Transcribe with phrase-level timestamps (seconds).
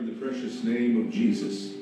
[0.00, 1.74] in the precious name of Jesus,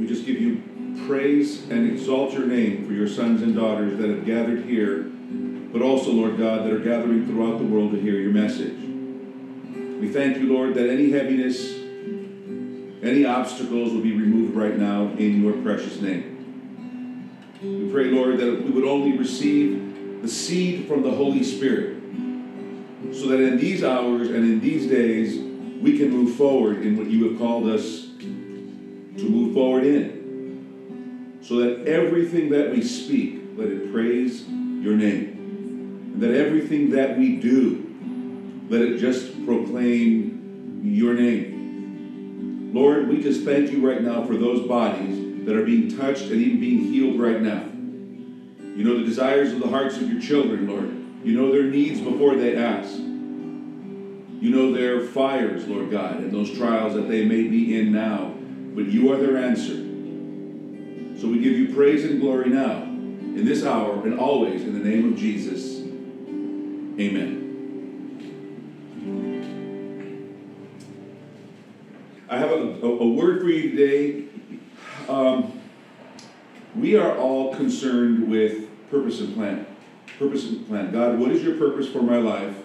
[0.00, 0.60] we just give you
[1.06, 5.04] praise and exalt your name for your sons and daughters that have gathered here,
[5.72, 8.74] but also, Lord God, that are gathering throughout the world to hear your message.
[10.00, 11.72] We thank you, Lord, that any heaviness,
[13.00, 17.30] any obstacles will be removed right now in your precious name.
[17.62, 21.94] We pray, Lord, that we would only receive the seed from the Holy Spirit,
[23.12, 25.47] so that in these hours and in these days,
[25.80, 31.38] we can move forward in what you have called us to move forward in.
[31.42, 36.12] So that everything that we speak, let it praise your name.
[36.14, 37.84] And that everything that we do,
[38.68, 42.70] let it just proclaim your name.
[42.74, 46.40] Lord, we just thank you right now for those bodies that are being touched and
[46.40, 47.64] even being healed right now.
[48.76, 50.94] You know the desires of the hearts of your children, Lord.
[51.24, 52.94] You know their needs before they ask.
[54.40, 58.34] You know their fires, Lord God, and those trials that they may be in now,
[58.74, 59.74] but you are their answer.
[61.20, 64.88] So we give you praise and glory now, in this hour, and always, in the
[64.88, 65.80] name of Jesus.
[67.00, 67.38] Amen.
[72.28, 74.24] I have a, a, a word for you today.
[75.08, 75.60] Um,
[76.76, 79.66] we are all concerned with purpose and plan.
[80.18, 80.92] Purpose and plan.
[80.92, 82.57] God, what is your purpose for my life?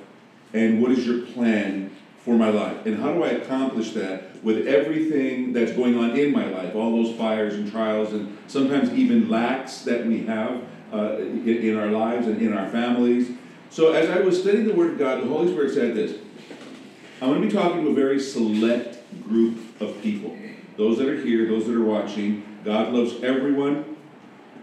[0.54, 2.86] And what is your plan for my life?
[2.86, 6.76] And how do I accomplish that with everything that's going on in my life?
[6.76, 10.62] All those fires and trials, and sometimes even lacks that we have
[10.94, 13.32] uh, in, in our lives and in our families.
[13.70, 16.20] So, as I was studying the Word of God, the Holy Spirit said this
[17.22, 20.38] I'm going to be talking to a very select group of people.
[20.78, 22.44] Those that are here, those that are watching.
[22.64, 23.98] God loves everyone,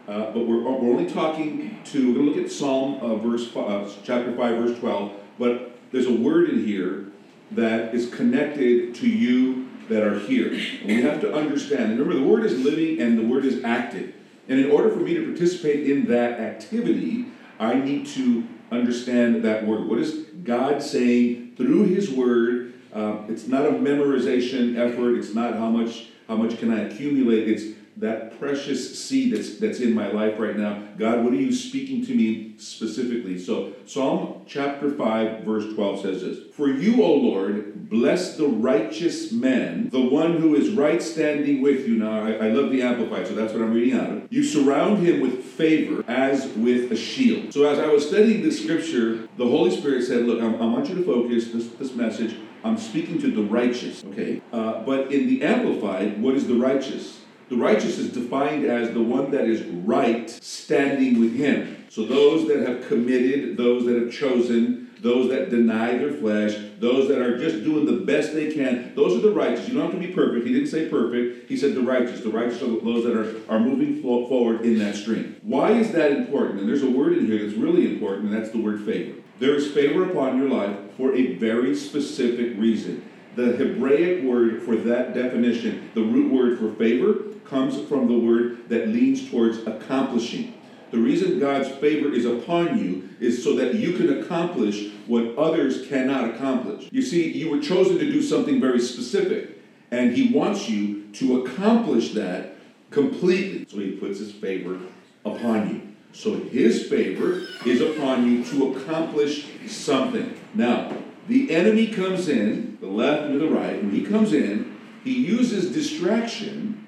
[0.09, 3.55] uh, but we're, we're only talking to, we're going to look at Psalm uh, verse
[3.55, 7.07] uh, chapter 5, verse 12, but there's a word in here
[7.53, 10.53] that is connected to you that are here.
[10.81, 11.99] And we have to understand.
[11.99, 14.15] Remember, the word is living and the word is active.
[14.49, 17.27] And in order for me to participate in that activity,
[17.59, 19.87] I need to understand that word.
[19.87, 22.75] What is God saying through His word?
[22.93, 25.17] Uh, it's not a memorization effort.
[25.17, 27.49] It's not how much how much can I accumulate.
[27.49, 30.83] It's that precious seed that's that's in my life right now.
[30.99, 33.39] God, what are you speaking to me specifically?
[33.39, 39.33] So Psalm chapter 5, verse 12 says this For you, O Lord, bless the righteous
[39.33, 41.97] man, the one who is right standing with you.
[41.97, 44.33] Now I, I love the Amplified, so that's what I'm reading out of.
[44.33, 47.53] You surround him with favor as with a shield.
[47.53, 50.89] So as I was studying this scripture, the Holy Spirit said, Look, I, I want
[50.89, 52.37] you to focus this, this message.
[52.63, 54.43] I'm speaking to the righteous, okay?
[54.53, 57.21] Uh, but in the Amplified, what is the righteous?
[57.51, 61.85] The righteous is defined as the one that is right standing with him.
[61.89, 67.09] So those that have committed, those that have chosen, those that deny their flesh, those
[67.09, 69.67] that are just doing the best they can, those are the righteous.
[69.67, 70.47] You don't have to be perfect.
[70.47, 71.49] He didn't say perfect.
[71.49, 72.21] He said the righteous.
[72.21, 75.35] The righteous are those that are, are moving forward in that stream.
[75.43, 76.61] Why is that important?
[76.61, 79.19] And there's a word in here that's really important, and that's the word favor.
[79.41, 83.11] There is favor upon your life for a very specific reason.
[83.35, 88.69] The Hebraic word for that definition, the root word for favor, comes from the word
[88.69, 90.55] that leans towards accomplishing.
[90.93, 95.87] The reason God's favor is upon you is so that you can accomplish what others
[95.89, 96.89] cannot accomplish.
[96.91, 101.43] You see, you were chosen to do something very specific, and He wants you to
[101.45, 102.55] accomplish that
[102.91, 103.67] completely.
[103.69, 104.81] So He puts His favor
[105.25, 105.83] upon you.
[106.13, 110.35] So His favor is upon you to accomplish something.
[110.55, 110.97] Now,
[111.29, 115.73] the enemy comes in, the left and the right, when he comes in, he uses
[115.73, 116.80] distraction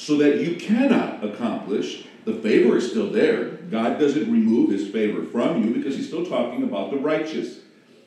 [0.00, 2.06] so that you cannot accomplish.
[2.24, 3.50] The favor is still there.
[3.70, 7.58] God doesn't remove his favor from you because he's still talking about the righteous.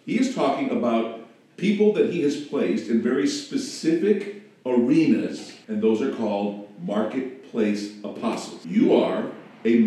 [0.03, 6.01] He is talking about people that he has placed in very specific arenas, and those
[6.01, 8.65] are called marketplace apostles.
[8.65, 9.29] You are
[9.63, 9.79] a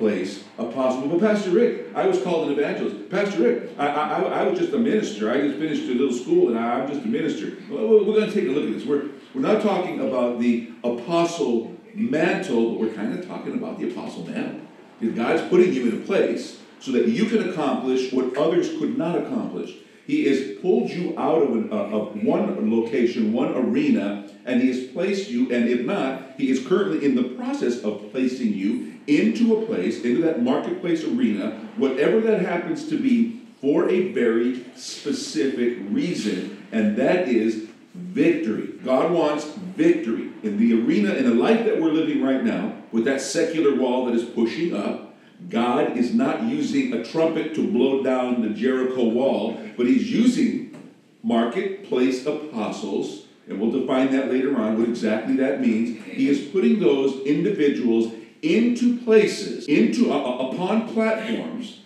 [0.00, 1.08] marketplace apostle.
[1.08, 3.10] Well, Pastor Rick, I was called an evangelist.
[3.10, 5.30] Pastor Rick, I, I, I was just a minister.
[5.30, 7.56] I just finished a little school and I, am just a minister.
[7.70, 8.84] Well, we're going to take a look at this.
[8.84, 13.90] We're, we're not talking about the apostle mantle, but we're kind of talking about the
[13.90, 14.60] apostle mantle.
[14.98, 18.96] Because God's putting you in a place so that you can accomplish what others could
[18.96, 19.74] not accomplish.
[20.06, 24.68] He has pulled you out of, an, uh, of one location, one arena, and He
[24.68, 28.89] has placed you, and if not, He is currently in the process of placing you
[29.18, 34.64] into a place, into that marketplace arena, whatever that happens to be, for a very
[34.74, 38.68] specific reason, and that is victory.
[38.84, 43.04] God wants victory in the arena, in the life that we're living right now, with
[43.04, 45.14] that secular wall that is pushing up.
[45.48, 50.90] God is not using a trumpet to blow down the Jericho wall, but He's using
[51.22, 56.04] marketplace apostles and we'll define that later on what exactly that means.
[56.04, 61.80] He is putting those individuals into places, into uh, upon platforms.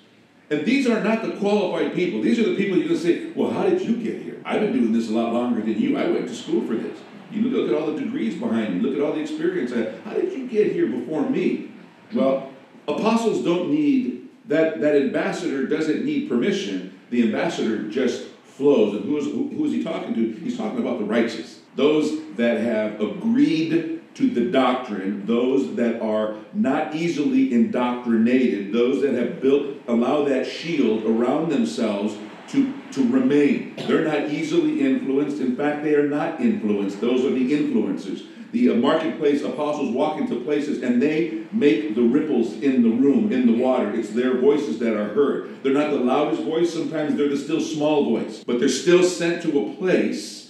[0.51, 2.21] And these are not the qualified people.
[2.21, 4.41] These are the people you're going to say, well, how did you get here?
[4.45, 5.97] I've been doing this a lot longer than you.
[5.97, 6.99] I went to school for this.
[7.31, 8.81] You look, at all the degrees behind me.
[8.81, 9.73] Look at all the experience.
[9.73, 10.01] I have.
[10.05, 11.73] How did you get here before me?
[12.13, 12.51] Well,
[12.87, 16.97] apostles don't need, that, that ambassador doesn't need permission.
[17.11, 18.95] The ambassador just flows.
[18.95, 20.33] And who is, who is he talking to?
[20.45, 21.61] He's talking about the righteous.
[21.75, 29.15] Those that have agreed to the doctrine, those that are not easily indoctrinated, those that
[29.15, 32.17] have built, allow that shield around themselves
[32.49, 33.75] to, to remain.
[33.89, 35.41] They're not easily influenced.
[35.41, 37.01] In fact, they are not influenced.
[37.01, 38.27] Those are the influencers.
[38.53, 43.33] The uh, marketplace apostles walk into places and they make the ripples in the room,
[43.33, 43.93] in the water.
[43.93, 45.61] It's their voices that are heard.
[45.65, 49.43] They're not the loudest voice, sometimes they're the still small voice, but they're still sent
[49.43, 50.44] to a place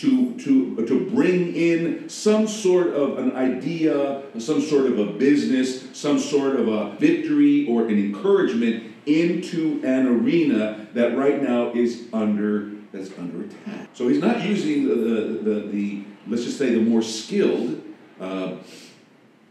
[0.00, 5.88] to, to, to bring in some sort of an idea, some sort of a business,
[5.92, 12.06] some sort of a victory or an encouragement into an arena that right now is
[12.12, 13.88] under that's under attack.
[13.92, 17.80] So he's not using the, the, the, the let's just say the more skilled
[18.18, 18.56] uh,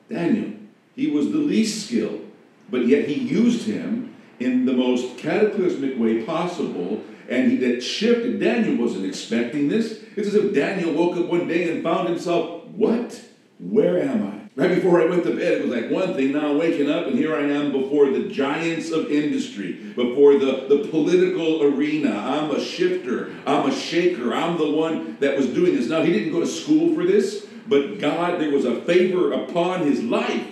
[0.10, 0.54] Daniel.
[0.96, 2.30] He was the least skilled,
[2.70, 8.40] but yet he used him in the most cataclysmic way possible and he, that shifted.
[8.40, 10.04] Daniel wasn't expecting this.
[10.16, 13.22] It's as if Daniel woke up one day and found himself, what?
[13.60, 14.40] Where am I?
[14.62, 16.34] Right before I went to bed, it was like one thing.
[16.34, 20.66] Now I'm waking up, and here I am before the giants of industry, before the,
[20.68, 22.12] the political arena.
[22.12, 25.88] I'm a shifter, I'm a shaker, I'm the one that was doing this.
[25.88, 29.86] Now, he didn't go to school for this, but God, there was a favor upon
[29.86, 30.48] his life.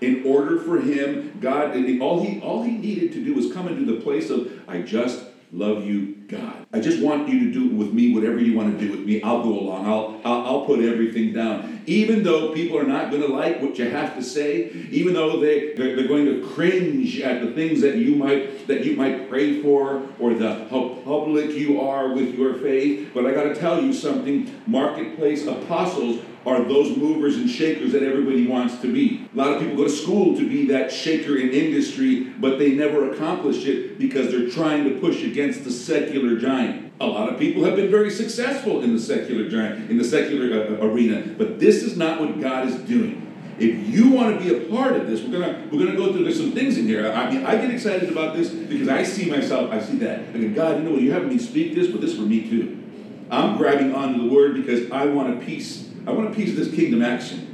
[0.00, 3.84] In order for him, God, all he all he needed to do was come into
[3.84, 6.66] the place of, I just love you, God.
[6.72, 9.22] I just want you to do with me whatever you want to do with me.
[9.22, 9.86] I'll go along.
[9.86, 11.82] I'll, I'll, I'll put everything down.
[11.86, 15.40] Even though people are not going to like what you have to say, even though
[15.40, 19.30] they, they're, they're going to cringe at the things that you might that you might
[19.30, 23.10] pray for or the how public you are with your faith.
[23.14, 28.02] But I got to tell you something, marketplace apostles are those movers and shakers that
[28.02, 29.27] everybody wants to be.
[29.34, 32.72] A lot of people go to school to be that shaker in industry, but they
[32.72, 36.92] never accomplish it because they're trying to push against the secular giant.
[36.98, 40.62] A lot of people have been very successful in the secular giant, in the secular
[40.62, 43.26] uh, arena, but this is not what God is doing.
[43.58, 46.24] If you want to be a part of this, we're gonna we're gonna go through.
[46.24, 47.10] There's some things in here.
[47.10, 49.70] I I get excited about this because I see myself.
[49.70, 50.20] I see that.
[50.20, 51.02] I go, God, you know what?
[51.02, 52.82] You have me speak this, but this is for me too.
[53.30, 56.56] I'm grabbing onto the word because I want a piece I want a piece of
[56.56, 57.47] this kingdom action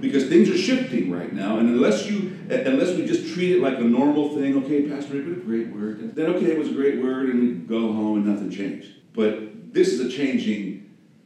[0.00, 3.78] because things are shifting right now, and unless you unless we just treat it like
[3.78, 6.14] a normal thing, okay, Pastor, it was a great word.
[6.14, 8.88] Then okay, it was a great word, and go home and nothing changed.
[9.14, 10.78] But this is a changing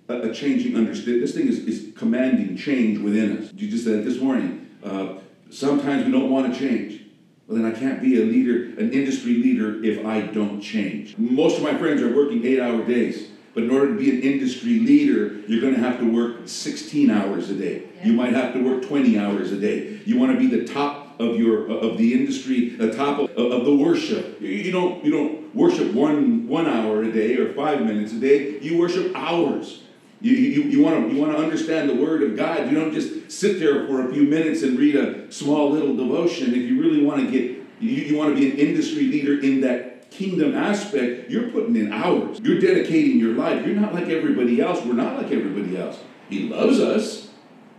[0.09, 1.21] a, changing understanding.
[1.21, 3.53] This thing is, is commanding change within us.
[3.55, 4.71] You just said it this morning.
[4.83, 5.15] Uh,
[5.51, 7.01] sometimes we don't want to change.
[7.47, 11.17] Well, then I can't be a leader, an industry leader, if I don't change.
[11.19, 13.29] Most of my friends are working eight hour days.
[13.54, 17.10] But in order to be an industry leader, you're going to have to work 16
[17.10, 17.82] hours a day.
[17.96, 18.06] Yeah.
[18.06, 20.00] You might have to work 20 hours a day.
[20.06, 23.64] You want to be the top of your of the industry, the top of, of
[23.64, 24.40] the worship.
[24.40, 28.58] You don't you don't worship one one hour a day or five minutes a day.
[28.60, 29.82] You worship hours.
[30.22, 32.71] You, you, you, want to, you want to understand the Word of God.
[32.71, 36.50] You don't just sit there for a few minutes and read a small little devotion.
[36.50, 39.62] If you really want to get, you, you want to be an industry leader in
[39.62, 42.38] that kingdom aspect, you're putting in hours.
[42.40, 43.66] You're dedicating your life.
[43.66, 44.85] You're not like everybody else.
[44.85, 45.99] We're not like everybody else.
[46.28, 47.31] He loves us.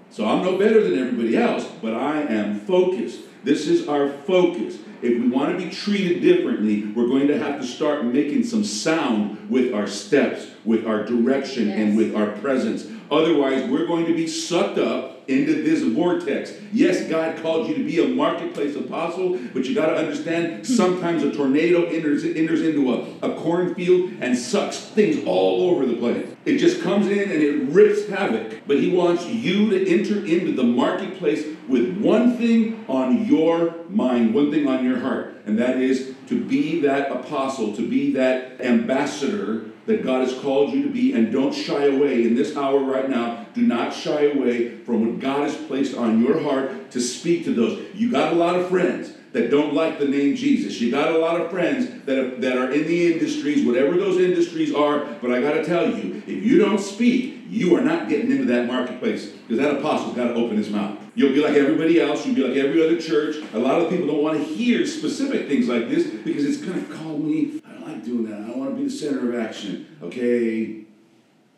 [0.10, 3.22] So I'm no better than everybody else, but I am focused.
[3.44, 4.78] This is our focus.
[5.02, 8.64] If we want to be treated differently, we're going to have to start making some
[8.64, 11.78] sound with our steps, with our direction, yes.
[11.78, 12.88] and with our presence.
[13.12, 16.54] Otherwise, we're going to be sucked up into this vortex.
[16.72, 21.24] Yes, God called you to be a marketplace apostle, but you got to understand sometimes
[21.24, 26.28] a tornado enters, enters into a, a cornfield and sucks things all over the place.
[26.46, 28.62] It just comes in and it rips havoc.
[28.68, 34.34] But He wants you to enter into the marketplace with one thing on your mind,
[34.34, 38.60] one thing on your heart, and that is to be that apostle, to be that
[38.62, 42.80] ambassador that God has called you to be, and don't shy away in this hour
[42.80, 43.43] right now.
[43.54, 47.54] Do not shy away from what God has placed on your heart to speak to
[47.54, 47.86] those.
[47.94, 50.80] You got a lot of friends that don't like the name Jesus.
[50.80, 54.20] You got a lot of friends that are, that are in the industries, whatever those
[54.20, 55.06] industries are.
[55.22, 58.46] But I got to tell you, if you don't speak, you are not getting into
[58.46, 61.00] that marketplace because that apostle's got to open his mouth.
[61.16, 62.26] You'll be like everybody else.
[62.26, 63.36] You'll be like every other church.
[63.54, 66.86] A lot of people don't want to hear specific things like this because it's going
[66.86, 67.62] to call me.
[67.66, 68.42] I don't like doing that.
[68.42, 69.88] I don't want to be the center of action.
[70.02, 70.83] Okay,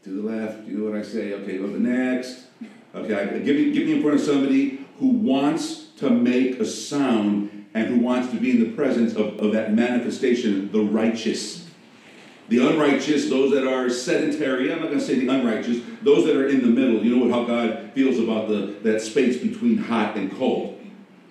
[0.05, 0.67] to the left.
[0.67, 1.33] You know what I say?
[1.33, 2.45] Okay, go to the next.
[2.93, 7.65] Okay, give me give me in front of somebody who wants to make a sound
[7.73, 11.67] and who wants to be in the presence of, of that manifestation, the righteous.
[12.49, 16.35] The unrighteous, those that are sedentary, I'm not going to say the unrighteous, those that
[16.35, 17.03] are in the middle.
[17.03, 20.79] You know how God feels about the, that space between hot and cold.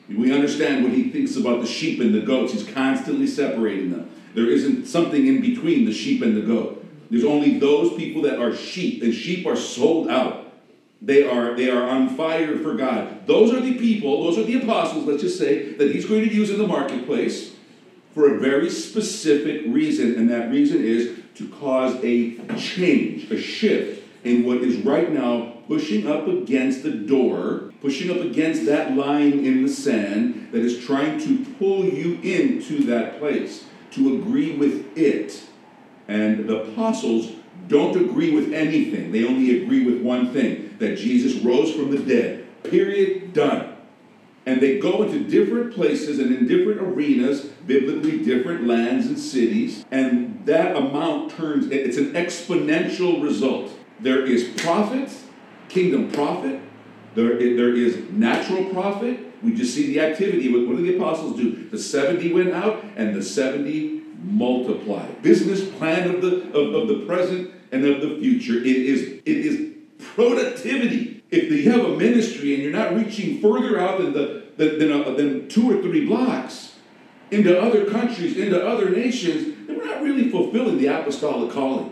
[0.08, 2.52] We understand what he thinks about the sheep and the goats.
[2.52, 4.10] He's constantly separating them.
[4.34, 6.83] There isn't something in between the sheep and the goat.
[7.14, 10.52] There's only those people that are sheep, and sheep are sold out.
[11.00, 13.24] They are, they are on fire for God.
[13.28, 16.34] Those are the people, those are the apostles, let's just say, that he's going to
[16.34, 17.54] use in the marketplace
[18.14, 24.02] for a very specific reason, and that reason is to cause a change, a shift
[24.24, 29.44] in what is right now pushing up against the door, pushing up against that line
[29.44, 34.98] in the sand that is trying to pull you into that place, to agree with
[34.98, 35.44] it.
[36.08, 37.32] And the apostles
[37.68, 41.98] don't agree with anything, they only agree with one thing that Jesus rose from the
[41.98, 42.46] dead.
[42.64, 43.76] Period, done.
[44.46, 49.86] And they go into different places and in different arenas, biblically different lands and cities,
[49.90, 53.72] and that amount turns, it's an exponential result.
[54.00, 55.10] There is profit,
[55.70, 56.60] kingdom profit,
[57.14, 59.20] there, there is natural profit.
[59.42, 60.52] We just see the activity.
[60.52, 61.68] What did the apostles do?
[61.70, 63.93] The 70 went out and the 70
[64.24, 65.22] multiplied.
[65.22, 68.58] Business plan of the, of, of the present and of the future.
[68.58, 71.22] It is, it is productivity.
[71.30, 74.92] If you have a ministry and you're not reaching further out than, the, than, than,
[74.92, 76.76] a, than two or three blocks
[77.30, 81.90] into other countries, into other nations, then we're not really fulfilling the apostolic calling.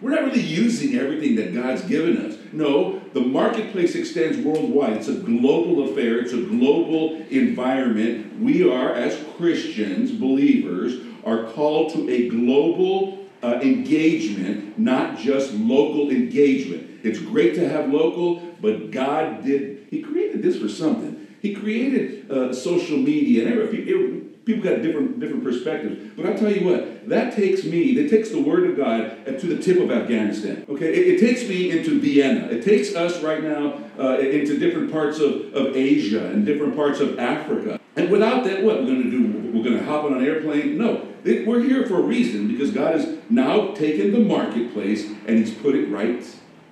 [0.00, 2.38] We're not really using everything that God's given us.
[2.52, 4.92] No, the marketplace extends worldwide.
[4.92, 8.40] It's a global affair, it's a global environment.
[8.40, 16.10] We are, as Christians, believers, are called to a global uh, engagement, not just local
[16.10, 17.00] engagement.
[17.04, 21.26] It's great to have local, but God did, He created this for something.
[21.40, 26.14] He created uh, social media, and every, people got different different perspectives.
[26.16, 29.46] But I'll tell you what, that takes me, that takes the Word of God to
[29.46, 30.64] the tip of Afghanistan.
[30.68, 32.48] Okay, it, it takes me into Vienna.
[32.48, 36.98] It takes us right now uh, into different parts of, of Asia and different parts
[36.98, 37.78] of Africa.
[37.94, 39.50] And without that, what we're going to do?
[39.52, 40.78] We're going to hop on an airplane?
[40.78, 45.38] No, it, we're here for a reason because God has now taken the marketplace and
[45.38, 46.24] He's put it right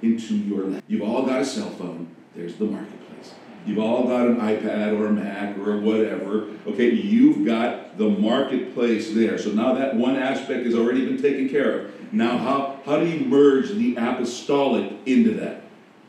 [0.02, 0.84] into your lap.
[0.86, 2.08] You've all got a cell phone.
[2.34, 3.34] There's the marketplace.
[3.66, 6.48] You've all got an iPad or a Mac or whatever.
[6.66, 9.38] Okay, you've got the marketplace there.
[9.38, 12.12] So now that one aspect has already been taken care of.
[12.12, 15.62] Now, how, how do you merge the apostolic into that?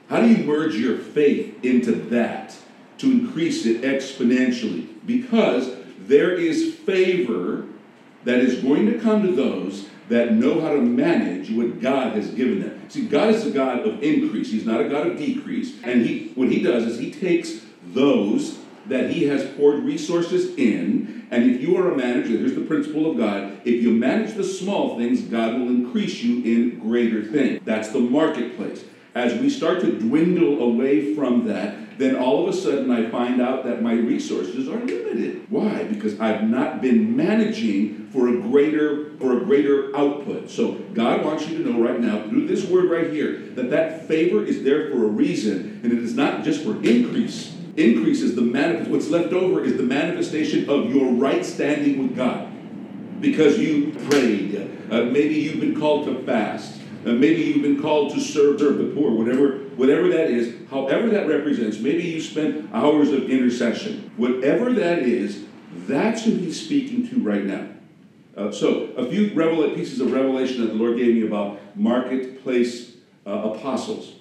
[0.09, 2.55] How do you merge your faith into that
[2.99, 4.87] to increase it exponentially?
[5.05, 7.65] Because there is favor
[8.27, 12.29] that is going to come to those that know how to manage what God has
[12.31, 12.89] given them.
[12.89, 14.51] See, God is a God of increase.
[14.51, 15.81] He's not a God of decrease.
[15.81, 17.61] And he what he does is he takes
[17.93, 22.61] those that he has poured resources in, and if you are a manager, here's the
[22.61, 23.61] principle of God.
[23.65, 27.61] If you manage the small things, God will increase you in greater things.
[27.63, 28.83] That's the marketplace.
[29.17, 33.41] As we start to dwindle away from that, then all of a sudden I find
[33.41, 35.49] out that my resources are limited.
[35.49, 35.85] Why?
[35.85, 40.51] Because I've not been managing for a greater for a greater output.
[40.51, 44.07] So God wants you to know right now through this word right here that that
[44.07, 47.55] favor is there for a reason and it is not just for increase.
[47.75, 52.15] Increase is the manifest what's left over is the manifestation of your right standing with
[52.15, 52.51] God.
[53.19, 54.55] Because you prayed,
[54.91, 56.76] uh, maybe you've been called to fast.
[57.07, 61.07] Uh, maybe you've been called to serve, serve the poor, whatever, whatever that is, however
[61.07, 61.79] that represents.
[61.79, 64.11] Maybe you spent hours of intercession.
[64.17, 65.45] Whatever that is,
[65.87, 67.69] that's who he's speaking to right now.
[68.35, 73.53] Uh, so, a few pieces of revelation that the Lord gave me about marketplace uh,
[73.55, 74.15] apostles.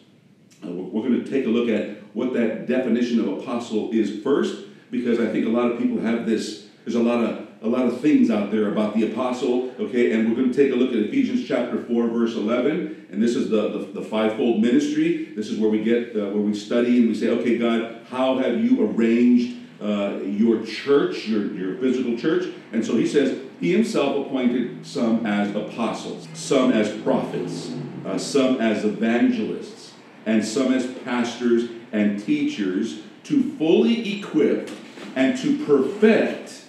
[0.64, 4.64] Uh, we're going to take a look at what that definition of apostle is first,
[4.92, 6.68] because I think a lot of people have this.
[6.84, 10.12] There's a lot of a lot of things out there about the apostle, okay?
[10.12, 13.08] And we're going to take a look at Ephesians chapter 4, verse 11.
[13.10, 15.32] And this is the, the, the fivefold ministry.
[15.34, 18.38] This is where we get, uh, where we study and we say, okay, God, how
[18.38, 22.54] have you arranged uh, your church, your, your physical church?
[22.72, 28.60] And so he says, he himself appointed some as apostles, some as prophets, uh, some
[28.60, 29.92] as evangelists,
[30.24, 34.70] and some as pastors and teachers to fully equip
[35.16, 36.65] and to perfect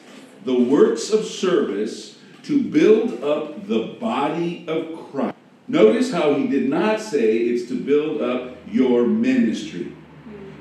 [0.48, 5.36] the works of service to build up the body of Christ.
[5.68, 9.92] Notice how he did not say it's to build up your ministry.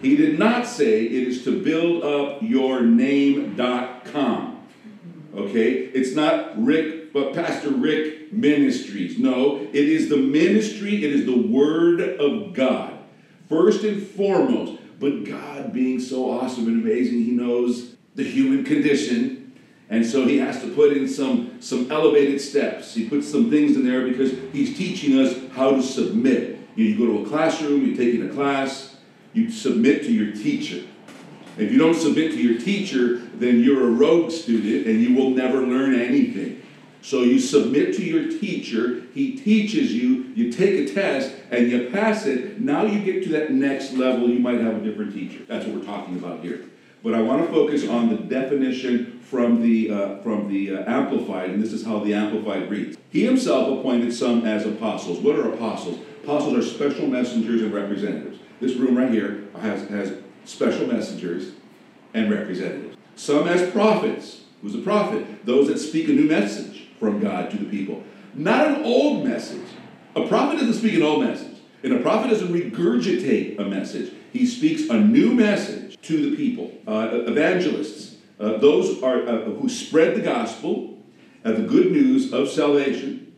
[0.02, 4.66] He did not say it is to build up your name.com.
[5.36, 5.70] Okay?
[5.70, 9.20] It's not Rick but Pastor Rick Ministries.
[9.20, 12.98] No, it is the ministry, it is the Word of God.
[13.48, 19.35] First and foremost, but God being so awesome and amazing, He knows the human condition.
[19.88, 22.94] And so he has to put in some, some elevated steps.
[22.94, 26.58] He puts some things in there because he's teaching us how to submit.
[26.74, 28.96] You, you go to a classroom, you're taking a class,
[29.32, 30.84] you submit to your teacher.
[31.56, 35.30] If you don't submit to your teacher, then you're a rogue student and you will
[35.30, 36.62] never learn anything.
[37.00, 41.88] So you submit to your teacher, he teaches you, you take a test, and you
[41.90, 42.60] pass it.
[42.60, 45.44] Now you get to that next level, you might have a different teacher.
[45.46, 46.64] That's what we're talking about here.
[47.02, 51.50] But I want to focus on the definition from the, uh, from the uh, Amplified,
[51.50, 52.96] and this is how the Amplified reads.
[53.10, 55.18] He himself appointed some as apostles.
[55.20, 56.00] What are apostles?
[56.24, 58.38] Apostles are special messengers and representatives.
[58.60, 61.52] This room right here has, has special messengers
[62.14, 62.96] and representatives.
[63.14, 64.42] Some as prophets.
[64.62, 65.44] Who's a prophet?
[65.44, 68.02] Those that speak a new message from God to the people.
[68.34, 69.66] Not an old message.
[70.14, 74.12] A prophet doesn't speak an old message, and a prophet doesn't regurgitate a message.
[74.32, 76.72] He speaks a new message to the people.
[76.86, 80.98] Uh, evangelists, uh, those are uh, who spread the gospel,
[81.42, 83.34] the good news of salvation,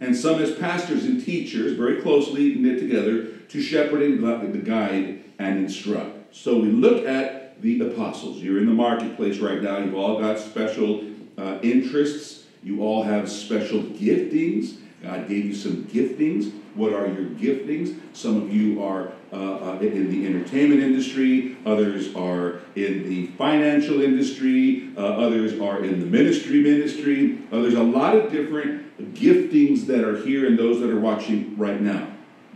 [0.00, 5.58] and some as pastors and teachers, very closely knit together to shepherd and guide and
[5.58, 6.34] instruct.
[6.34, 8.38] So we look at the apostles.
[8.38, 9.78] You're in the marketplace right now.
[9.78, 11.04] You've all got special
[11.38, 14.76] uh, interests you all have special giftings.
[15.02, 16.52] God gave you some giftings.
[16.74, 17.98] What are your giftings?
[18.12, 24.02] Some of you are uh, uh, in the entertainment industry, others are in the financial
[24.02, 27.38] industry, uh, others are in the ministry ministry.
[27.50, 31.56] Uh, there's a lot of different giftings that are here and those that are watching
[31.56, 32.08] right now.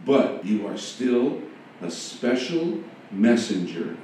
[0.04, 1.42] But you are still
[1.82, 3.96] a special messenger,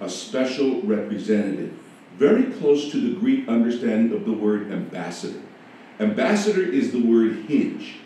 [0.00, 1.74] a special representative
[2.18, 5.40] very close to the Greek understanding of the word ambassador.
[6.00, 7.98] Ambassador is the word hinge.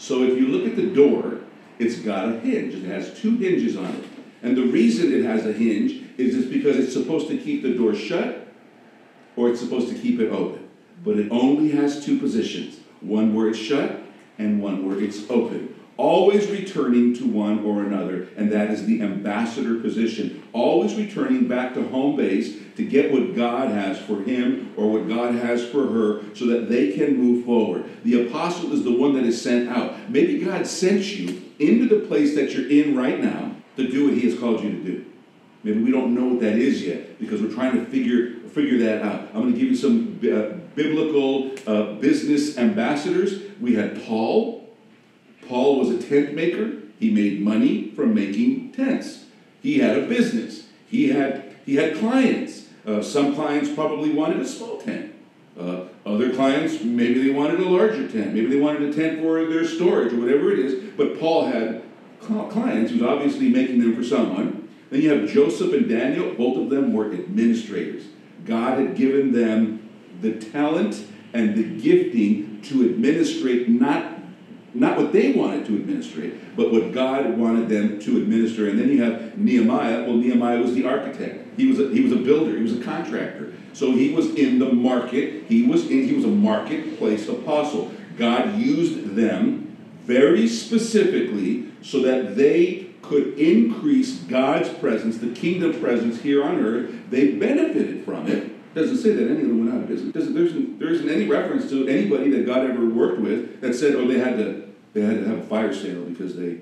[0.00, 1.40] So if you look at the door,
[1.78, 2.74] it's got a hinge.
[2.74, 4.04] It has two hinges on it.
[4.42, 7.74] And the reason it has a hinge is it's because it's supposed to keep the
[7.74, 8.48] door shut
[9.36, 10.68] or it's supposed to keep it open.
[11.04, 14.00] But it only has two positions one where it's shut
[14.38, 19.02] and one where it's open always returning to one or another, and that is the
[19.02, 20.42] ambassador position.
[20.52, 25.08] Always returning back to home base to get what God has for him or what
[25.08, 27.90] God has for her so that they can move forward.
[28.04, 30.10] The apostle is the one that is sent out.
[30.10, 34.14] Maybe God sent you into the place that you're in right now to do what
[34.14, 35.04] he has called you to do.
[35.62, 39.02] Maybe we don't know what that is yet because we're trying to figure figure that
[39.02, 39.28] out.
[39.32, 43.42] I'm going to give you some uh, biblical uh, business ambassadors.
[43.60, 44.59] We had Paul,
[45.48, 46.78] Paul was a tent maker.
[46.98, 49.24] He made money from making tents.
[49.62, 50.68] He had a business.
[50.88, 52.66] He had, he had clients.
[52.86, 55.14] Uh, some clients probably wanted a small tent.
[55.58, 58.34] Uh, other clients, maybe they wanted a larger tent.
[58.34, 60.92] Maybe they wanted a tent for their storage or whatever it is.
[60.96, 61.82] But Paul had
[62.20, 64.68] clients who's obviously making them for someone.
[64.90, 66.34] Then you have Joseph and Daniel.
[66.34, 68.04] Both of them were administrators.
[68.44, 69.88] God had given them
[70.20, 74.09] the talent and the gifting to administrate not
[74.74, 78.68] not what they wanted to administrate, but what God wanted them to administer.
[78.68, 80.04] And then you have Nehemiah.
[80.04, 81.46] Well, Nehemiah was the architect.
[81.56, 82.56] He was a, he was a builder.
[82.56, 83.52] He was a contractor.
[83.72, 85.44] So he was in the market.
[85.48, 87.92] He was in, he was a marketplace apostle.
[88.16, 96.20] God used them very specifically so that they could increase God's presence, the kingdom presence
[96.20, 96.94] here on earth.
[97.10, 100.12] They benefited from it doesn't say that any of them went out of business.
[100.12, 103.74] Doesn't, there, isn't, there isn't any reference to anybody that God ever worked with that
[103.74, 106.58] said, oh, they had to, they had to have a fire sale because they,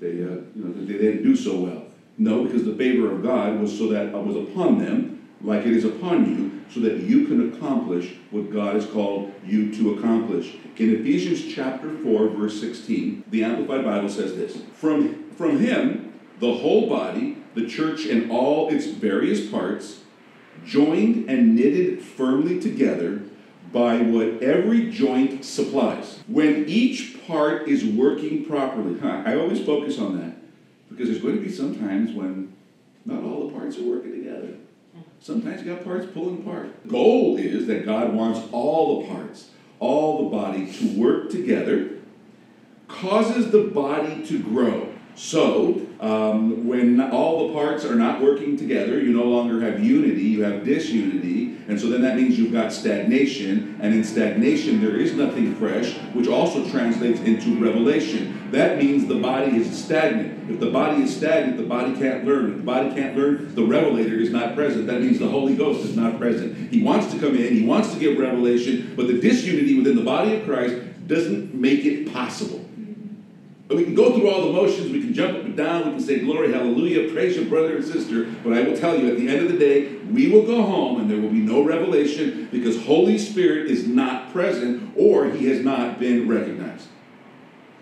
[0.00, 1.82] they, uh, you know, they, they didn't do so well.
[2.18, 5.84] No, because the favor of God was so that was upon them, like it is
[5.84, 10.56] upon you, so that you can accomplish what God has called you to accomplish.
[10.76, 16.54] In Ephesians chapter 4, verse 16, the Amplified Bible says this From, from him, the
[16.54, 20.00] whole body, the church and all its various parts,
[20.64, 23.22] joined and knitted firmly together
[23.72, 26.20] by what every joint supplies.
[26.26, 30.36] When each part is working properly, I always focus on that
[30.88, 32.54] because there's going to be some times when
[33.04, 34.54] not all the parts are working together.
[35.20, 36.82] Sometimes you got parts pulling apart.
[36.84, 41.90] The goal is that God wants all the parts, all the body to work together,
[42.88, 44.92] causes the body to grow.
[45.16, 50.22] So, um, when all the parts are not working together, you no longer have unity,
[50.22, 54.96] you have disunity, and so then that means you've got stagnation, and in stagnation there
[54.96, 58.50] is nothing fresh, which also translates into revelation.
[58.52, 60.50] That means the body is stagnant.
[60.50, 62.52] If the body is stagnant, the body can't learn.
[62.52, 64.86] If the body can't learn, the revelator is not present.
[64.86, 66.72] That means the Holy Ghost is not present.
[66.72, 70.04] He wants to come in, he wants to give revelation, but the disunity within the
[70.04, 72.65] body of Christ doesn't make it possible.
[73.68, 76.00] We can go through all the motions, we can jump up and down, we can
[76.00, 78.26] say, Glory, hallelujah, praise your brother and sister.
[78.44, 81.00] But I will tell you, at the end of the day, we will go home
[81.00, 85.64] and there will be no revelation because Holy Spirit is not present or he has
[85.64, 86.88] not been recognized.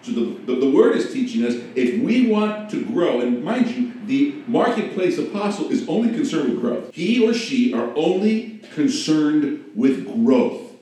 [0.01, 3.69] So the, the, the, word is teaching us if we want to grow, and mind
[3.69, 6.95] you, the marketplace apostle is only concerned with growth.
[6.95, 10.73] He or she are only concerned with growth.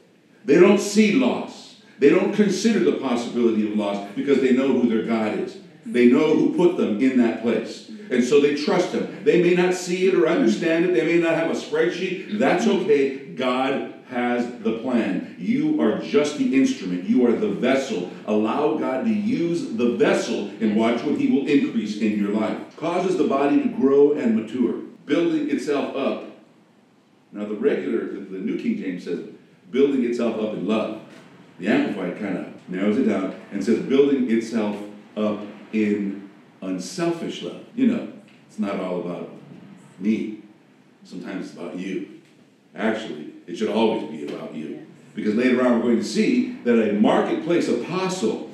[0.45, 1.62] They don't see loss.
[2.03, 5.59] They don't consider the possibility of loss because they know who their God is.
[5.87, 7.89] They know who put them in that place.
[8.11, 9.23] And so they trust Him.
[9.23, 10.95] They may not see it or understand it.
[10.95, 12.41] They may not have a spreadsheet.
[12.41, 13.27] That's okay.
[13.27, 15.37] God has the plan.
[15.39, 17.05] You are just the instrument.
[17.05, 18.11] You are the vessel.
[18.27, 22.77] Allow God to use the vessel and watch what He will increase in your life.
[22.77, 24.73] Causes the body to grow and mature,
[25.07, 26.25] building itself up.
[27.31, 29.21] Now, the regular, the New King James says,
[29.71, 31.02] building itself up in love.
[31.63, 34.77] The Amplified kind of narrows it down and says building itself
[35.17, 35.39] up
[35.73, 36.29] in
[36.61, 37.65] unselfish love.
[37.77, 38.13] You know,
[38.49, 39.31] it's not all about
[40.01, 40.41] me.
[41.05, 42.21] Sometimes it's about you.
[42.75, 44.85] Actually, it should always be about you.
[45.15, 48.51] Because later on, we're going to see that a marketplace apostle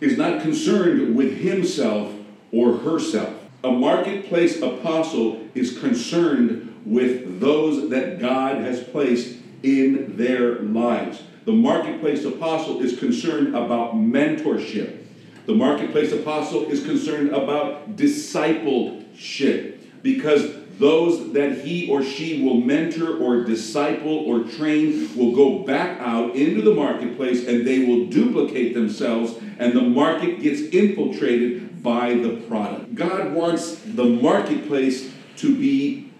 [0.00, 2.12] is not concerned with himself
[2.52, 3.34] or herself.
[3.64, 11.20] A marketplace apostle is concerned with those that God has placed in their lives.
[11.44, 15.02] The marketplace apostle is concerned about mentorship.
[15.46, 23.18] The marketplace apostle is concerned about discipleship because those that he or she will mentor
[23.18, 28.74] or disciple or train will go back out into the marketplace and they will duplicate
[28.74, 32.94] themselves, and the market gets infiltrated by the product.
[32.94, 36.10] God wants the marketplace to be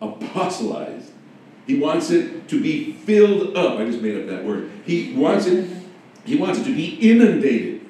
[0.00, 1.03] apostolized.
[1.66, 3.78] He wants it to be filled up.
[3.78, 4.70] I just made up that word.
[4.84, 5.70] He wants it,
[6.24, 7.80] he wants it to be inundated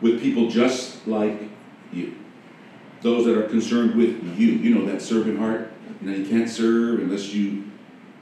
[0.00, 1.40] with people just like
[1.92, 2.16] you.
[3.00, 4.48] Those that are concerned with you.
[4.52, 5.72] You know that servant heart.
[6.00, 7.70] You know, you can't serve unless you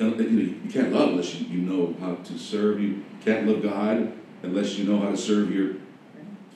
[0.01, 2.81] uh, you, know, you can't love unless you, you know how to serve.
[2.81, 5.75] You can't love God unless you know how to serve your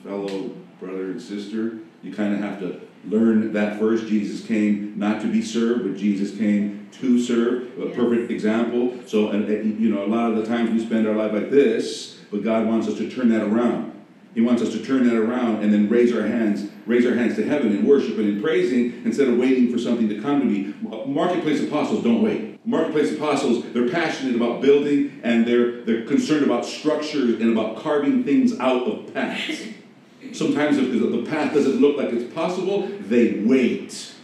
[0.03, 1.77] fellow brother and sister.
[2.01, 4.07] You kind of have to learn that first.
[4.07, 7.77] Jesus came not to be served, but Jesus came to serve.
[7.79, 8.97] A perfect example.
[9.05, 9.47] So, and,
[9.79, 12.67] you know, a lot of the times we spend our life like this, but God
[12.67, 13.91] wants us to turn that around.
[14.35, 17.37] He wants us to turn that around and then raise our hands, raise our hands
[17.37, 20.45] to heaven in worship and in praising instead of waiting for something to come to
[20.45, 20.73] me.
[21.07, 22.59] Marketplace apostles don't wait.
[22.65, 28.25] Marketplace apostles, they're passionate about building and they're they're concerned about structures and about carving
[28.25, 29.61] things out of paths.
[30.33, 34.14] Sometimes if the path doesn't look like it's possible, they wait.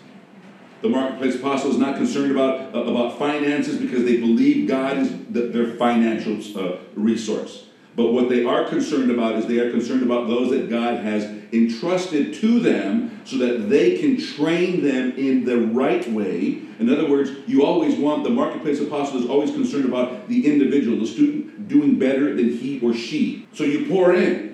[0.82, 5.12] The marketplace apostle is not concerned about, uh, about finances because they believe God is
[5.30, 7.66] the, their financial uh, resource.
[7.96, 11.26] But what they are concerned about is they are concerned about those that God has
[11.52, 16.62] entrusted to them so that they can train them in the right way.
[16.80, 20.98] In other words, you always want the marketplace apostle is always concerned about the individual,
[20.98, 23.48] the student doing better than he or she.
[23.54, 24.50] So you pour in.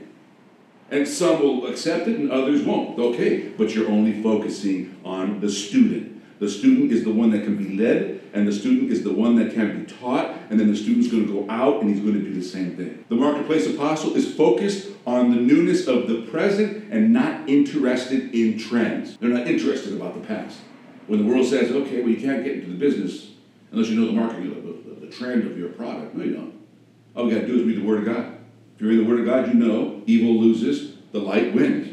[0.89, 2.97] And some will accept it and others won't.
[2.97, 6.16] Okay, but you're only focusing on the student.
[6.39, 9.35] The student is the one that can be led, and the student is the one
[9.37, 12.13] that can be taught, and then the student's going to go out and he's going
[12.13, 13.03] to do the same thing.
[13.09, 18.59] The marketplace apostle is focused on the newness of the present and not interested in
[18.59, 19.17] trends.
[19.17, 20.59] They're not interested about the past.
[21.07, 23.31] When the world says, okay, well, you can't get into the business
[23.71, 26.13] unless you know the market, the, the, the trend of your product.
[26.13, 26.53] No, you don't.
[27.15, 28.37] All we got to do is read the Word of God.
[28.75, 31.86] If you read the Word of God, you know evil loses, the light wins.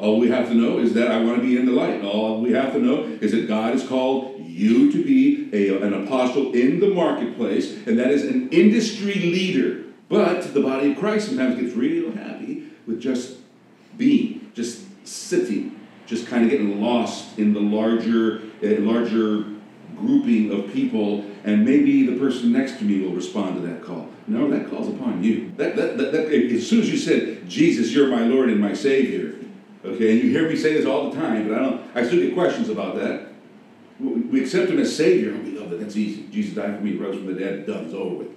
[0.00, 2.02] All we have to know is that I want to be in the light.
[2.04, 5.92] All we have to know is that God has called you to be a, an
[6.04, 9.84] apostle in the marketplace, and that is an industry leader.
[10.08, 13.38] But the body of Christ sometimes gets real happy with just
[13.96, 19.44] being, just sitting, just kind of getting lost in the larger, uh, larger
[19.96, 24.08] grouping of people, and maybe the person next to me will respond to that call.
[24.26, 25.52] No, that calls upon you.
[25.56, 28.74] That, that, that, that, as soon as you said, Jesus, you're my Lord and my
[28.74, 29.34] Savior,
[29.84, 32.20] okay, and you hear me say this all the time, but I don't, I still
[32.20, 33.28] get questions about that.
[34.00, 35.80] We accept Him as Savior, and we love that.
[35.80, 36.26] That's easy.
[36.30, 38.28] Jesus died for me, rose from the dead, done, it's over with.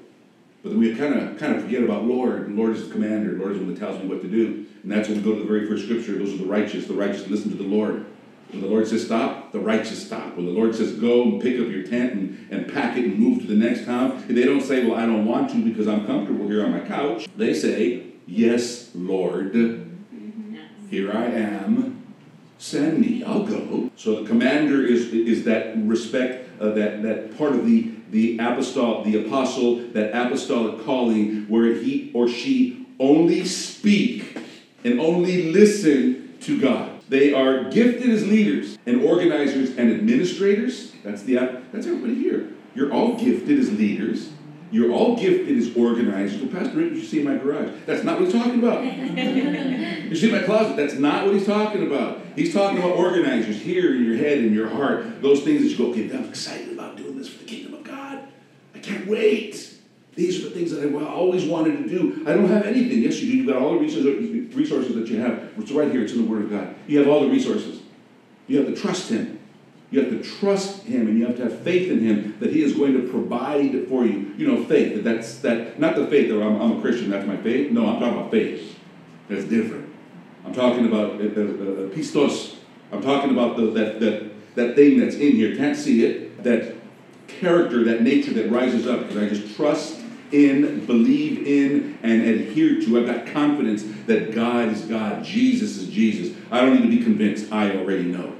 [0.63, 2.51] But we kind of kind of forget about Lord.
[2.51, 3.33] Lord is the commander.
[3.33, 4.65] Lord is the one that tells me what to do.
[4.83, 6.17] And that's when we go to the very first scripture.
[6.17, 6.88] Those are the righteous.
[6.88, 8.05] The righteous listen to the Lord.
[8.51, 10.36] When the Lord says stop, the righteous stop.
[10.36, 13.19] When the Lord says go and pick up your tent and, and pack it and
[13.19, 16.05] move to the next town, they don't say, well, I don't want to because I'm
[16.05, 17.27] comfortable here on my couch.
[17.36, 19.53] They say, yes, Lord,
[20.89, 22.04] here I am.
[22.58, 23.23] Send me.
[23.23, 23.91] I'll go.
[23.95, 29.06] So the commander is, is that respect, uh, that, that part of the, the apostolic,
[29.06, 34.38] the apostle, that apostolic calling where he or she only speak
[34.84, 37.02] and only listen to God.
[37.10, 40.93] They are gifted as leaders and organizers and administrators.
[41.04, 41.36] That's the
[41.71, 42.50] that's everybody here.
[42.76, 44.30] You're all gifted as leaders.
[44.69, 46.41] You're all gifted as organizers.
[46.41, 47.69] Well, Pastor Rick, you see my garage.
[47.86, 48.84] That's not what he's talking about.
[48.84, 50.75] you see my closet.
[50.75, 52.19] That's not what he's talking about.
[52.36, 55.21] He's talking about organizers here in your head and your heart.
[55.21, 57.84] Those things that you go, okay, I'm excited about doing this for the kingdom of
[57.84, 58.27] God.
[58.75, 59.75] I can't wait.
[60.15, 62.23] These are the things that I always wanted to do.
[62.27, 63.03] I don't have anything.
[63.03, 63.38] Yes, you do.
[63.38, 65.51] You've got all the resources that you have.
[65.58, 66.01] It's right here.
[66.01, 66.75] It's in the Word of God.
[66.88, 67.82] You have all the resources.
[68.47, 69.37] You have to trust Him.
[69.89, 72.62] You have to trust Him, and you have to have faith in Him that He
[72.62, 74.34] is going to provide for you.
[74.38, 74.95] You know, faith.
[74.95, 75.80] That that's that.
[75.80, 77.10] Not the faith that I'm, I'm a Christian.
[77.10, 77.71] That's my faith.
[77.71, 78.78] No, I'm talking about faith.
[79.30, 79.93] That's different.
[80.45, 82.56] I'm talking about uh, uh, uh, pistos.
[82.91, 85.56] I'm talking about the, that that that thing that's in here.
[85.56, 86.43] Can't see it.
[86.43, 86.76] That
[87.28, 90.00] character, that nature that rises up because I just trust
[90.32, 93.00] in, believe in, and adhere to.
[93.00, 96.36] I've got confidence that God is God, Jesus is Jesus.
[96.52, 97.52] I don't need to be convinced.
[97.52, 98.37] I already know.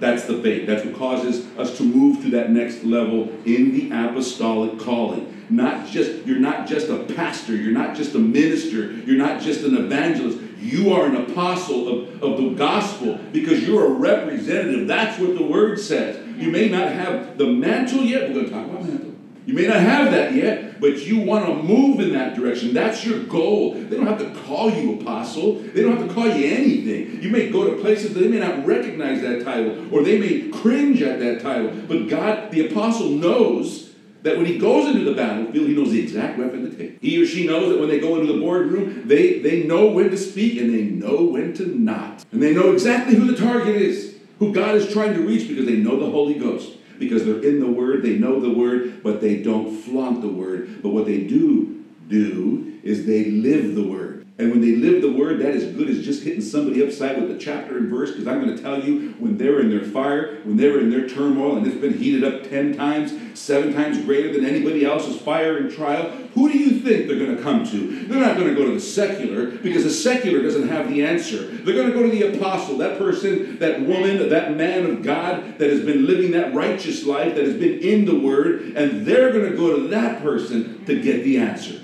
[0.00, 0.66] That's the faith.
[0.66, 5.30] That's what causes us to move to that next level in the apostolic calling.
[5.50, 9.62] Not just you're not just a pastor, you're not just a minister, you're not just
[9.62, 10.38] an evangelist.
[10.58, 14.88] You are an apostle of, of the gospel because you're a representative.
[14.88, 16.26] That's what the word says.
[16.38, 18.28] You may not have the mantle yet.
[18.28, 19.13] We're going to talk about mantle.
[19.46, 22.72] You may not have that yet, but you want to move in that direction.
[22.72, 23.74] That's your goal.
[23.74, 25.56] They don't have to call you apostle.
[25.60, 27.22] They don't have to call you anything.
[27.22, 30.48] You may go to places that they may not recognize that title, or they may
[30.48, 31.72] cringe at that title.
[31.86, 36.00] But God, the apostle, knows that when he goes into the battlefield, he knows the
[36.00, 37.00] exact weapon to take.
[37.02, 40.10] He or she knows that when they go into the boardroom, they, they know when
[40.10, 42.24] to speak and they know when to not.
[42.32, 45.66] And they know exactly who the target is, who God is trying to reach because
[45.66, 49.20] they know the Holy Ghost because they're in the Word, they know the Word, but
[49.20, 50.82] they don't flaunt the Word.
[50.82, 54.23] But what they do do is they live the Word.
[54.36, 57.30] And when they live the word, that is good as just hitting somebody upside with
[57.30, 58.10] a chapter and verse.
[58.10, 61.08] Because I'm going to tell you, when they're in their fire, when they're in their
[61.08, 65.58] turmoil, and it's been heated up 10 times, seven times greater than anybody else's fire
[65.58, 68.06] and trial, who do you think they're going to come to?
[68.06, 71.46] They're not going to go to the secular, because the secular doesn't have the answer.
[71.46, 75.58] They're going to go to the apostle, that person, that woman, that man of God
[75.58, 79.30] that has been living that righteous life, that has been in the word, and they're
[79.32, 81.80] going to go to that person to get the answer.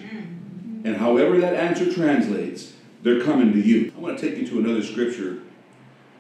[0.85, 3.93] And however that answer translates, they're coming to you.
[3.97, 5.43] I want to take you to another scripture,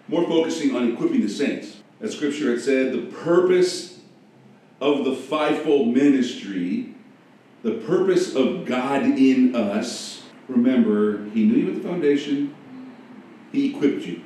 [0.08, 1.80] more focusing on equipping the saints.
[2.00, 4.00] That scripture had said, the purpose
[4.80, 6.94] of the fivefold ministry,
[7.62, 10.22] the purpose of God in us.
[10.48, 12.54] Remember, He knew you at the foundation,
[13.52, 14.22] He equipped you.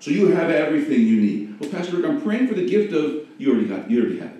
[0.00, 1.60] So you have everything you need.
[1.60, 4.30] Well, Pastor Rick, I'm praying for the gift of, you already got, you already have
[4.30, 4.39] it.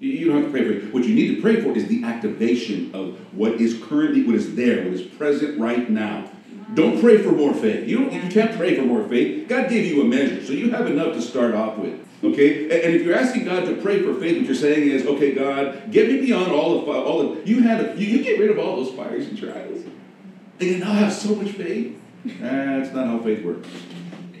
[0.00, 0.94] You don't have to pray for it.
[0.94, 4.56] What you need to pray for is the activation of what is currently, what is
[4.56, 6.30] there, what is present right now.
[6.72, 7.86] Don't pray for more faith.
[7.86, 9.46] You, don't, you can't pray for more faith.
[9.48, 12.00] God gave you a measure, so you have enough to start off with.
[12.24, 12.64] Okay?
[12.64, 15.90] And if you're asking God to pray for faith, what you're saying is, okay, God,
[15.90, 18.58] get me beyond all of all of you had a, you, you get rid of
[18.58, 19.84] all those fires and trials.
[20.60, 22.00] And you oh, now have so much faith.
[22.24, 23.68] That's not how faith works.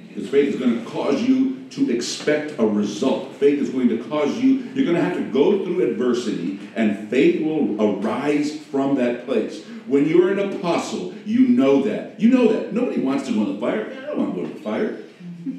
[0.08, 3.34] Because faith is going to cause you to expect a result.
[3.36, 7.08] Faith is going to cause you, you're going to have to go through adversity, and
[7.08, 9.64] faith will arise from that place.
[9.86, 12.20] When you're an apostle, you know that.
[12.20, 12.72] You know that.
[12.72, 13.86] Nobody wants to go in the fire.
[13.90, 14.98] I don't want to go to the fire.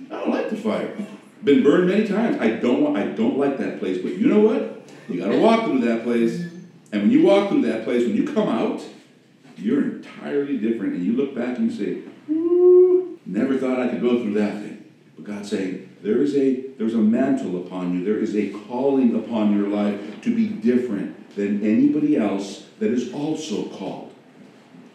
[0.10, 0.96] I don't like the fire.
[1.44, 2.40] Been burned many times.
[2.40, 3.98] I don't want, I don't like that place.
[3.98, 4.88] But you know what?
[5.10, 6.42] You got to walk through that place.
[6.92, 8.82] And when you walk through that place, when you come out,
[9.58, 10.94] you're entirely different.
[10.94, 12.04] And you look back and you say,
[13.26, 14.86] Never thought I could go through that thing.
[15.16, 18.04] But God's saying, there is a there's a mantle upon you.
[18.04, 23.14] There is a calling upon your life to be different than anybody else that is
[23.14, 24.14] also called.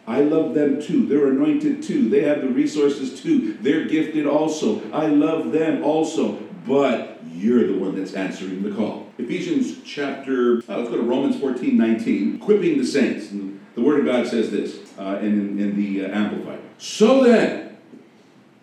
[0.05, 1.05] I love them too.
[1.05, 2.09] They're anointed too.
[2.09, 3.57] They have the resources too.
[3.61, 4.81] They're gifted also.
[4.91, 6.39] I love them also.
[6.65, 9.07] But you're the one that's answering the call.
[9.17, 12.35] Ephesians chapter, oh, let's go to Romans 14, 19.
[12.35, 13.31] Equipping the saints.
[13.31, 16.59] And the Word of God says this uh, in, in the uh, Amplified.
[16.77, 17.77] So then,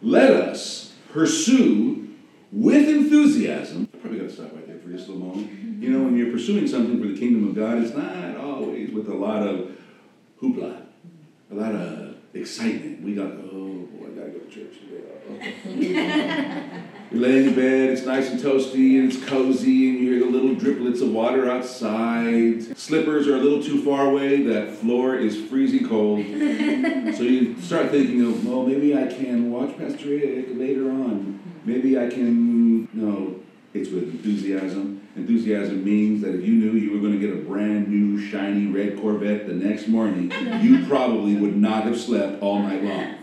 [0.02, 2.03] let us pursue
[2.54, 5.82] with enthusiasm the probably got to stop right there for just a moment.
[5.82, 9.08] You know, when you're pursuing something for the kingdom of God, it's not always with
[9.08, 9.72] a lot of
[10.40, 10.82] hoopla,
[11.50, 13.02] a lot of excitement.
[13.02, 15.00] We got, oh boy, I gotta go to church today.
[17.10, 20.30] You're laying in bed, it's nice and toasty and it's cozy, and you hear the
[20.30, 22.76] little driplets of water outside.
[22.76, 26.24] Slippers are a little too far away, that floor is freezing cold.
[27.16, 31.53] so you start thinking of, well, maybe I can watch Pastor Rick later on.
[31.64, 33.40] Maybe I can, no,
[33.72, 35.00] it's with enthusiasm.
[35.16, 38.66] Enthusiasm means that if you knew you were going to get a brand new shiny
[38.66, 40.30] red Corvette the next morning,
[40.62, 43.14] you probably would not have slept all night long.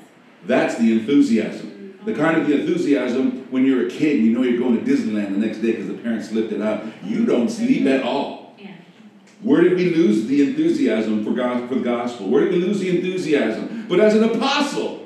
[0.45, 1.99] That's the enthusiasm.
[2.04, 4.91] The kind of the enthusiasm when you're a kid and you know you're going to
[4.91, 6.84] Disneyland the next day because the parents lifted it out.
[7.04, 8.56] You don't sleep at all.
[9.41, 12.30] Where did we lose the enthusiasm for, God, for the gospel?
[12.30, 13.86] Where did we lose the enthusiasm?
[13.89, 15.01] But as an apostle,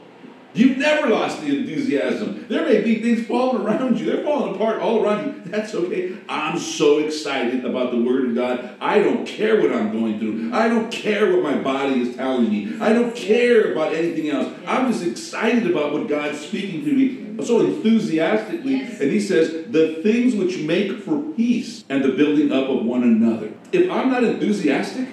[0.56, 2.35] You've never lost the enthusiasm.
[2.48, 4.06] There may be things falling around you.
[4.06, 5.52] They're falling apart all around you.
[5.52, 6.18] That's okay.
[6.30, 8.76] I'm so excited about the Word of God.
[8.80, 10.54] I don't care what I'm going through.
[10.54, 12.80] I don't care what my body is telling me.
[12.80, 14.54] I don't care about anything else.
[14.68, 18.78] I'm just excited about what God's speaking to me so enthusiastically.
[18.78, 19.02] Yes.
[19.02, 23.04] And He says, the things which make for peace and the building up of one
[23.04, 23.52] another.
[23.72, 25.08] If I'm not enthusiastic,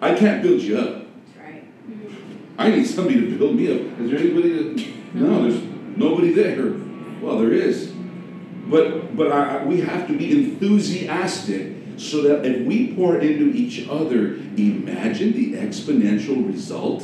[0.00, 1.04] I can't build you up.
[2.58, 4.00] I need somebody to build me up.
[4.00, 5.14] Is there anybody that?
[5.14, 5.62] No, there's
[5.98, 6.74] nobody there.
[7.20, 7.92] Well, there is.
[8.66, 13.88] But but I, we have to be enthusiastic so that if we pour into each
[13.88, 17.02] other, imagine the exponential result.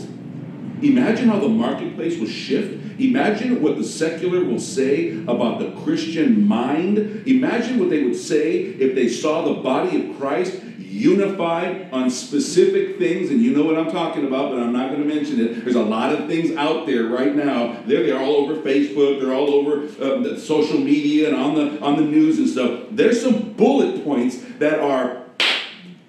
[0.83, 3.01] Imagine how the marketplace will shift.
[3.01, 7.27] Imagine what the secular will say about the Christian mind.
[7.27, 10.61] Imagine what they would say if they saw the body of Christ
[10.95, 15.07] unified on specific things, and you know what I'm talking about, but I'm not going
[15.07, 15.65] to mention it.
[15.65, 17.83] There's a lot of things out there right now.
[17.85, 21.97] They're, they're all over Facebook, they're all over uh, social media and on the, on
[21.97, 22.87] the news and stuff.
[22.93, 25.25] There's some bullet points that are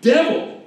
[0.01, 0.63] devil.